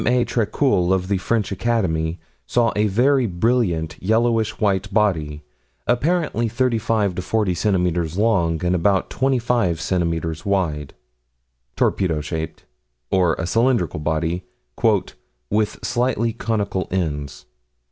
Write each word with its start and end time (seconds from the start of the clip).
A. 0.03 0.25
Trécul, 0.25 0.91
of 0.91 1.09
the 1.09 1.19
French 1.19 1.51
Academy, 1.51 2.17
saw 2.47 2.73
a 2.75 2.87
very 2.87 3.27
brilliant 3.27 4.01
yellowish 4.01 4.59
white 4.59 4.91
body, 4.91 5.43
apparently 5.85 6.47
35 6.49 7.13
to 7.13 7.21
40 7.21 7.53
centimeters 7.53 8.17
long, 8.17 8.65
and 8.65 8.73
about 8.73 9.11
25 9.11 9.79
centimeters 9.79 10.43
wide. 10.43 10.95
Torpedo 11.75 12.19
shaped. 12.19 12.63
Or 13.11 13.33
a 13.35 13.45
cylindrical 13.45 13.99
body, 13.99 14.43
"with 15.51 15.77
slightly 15.85 16.33
conical 16.33 16.87
ends." 16.89 17.45